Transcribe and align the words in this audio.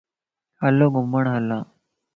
ھلو 0.61 0.87
گھمڻ 0.95 1.25
ھلا 1.33 1.59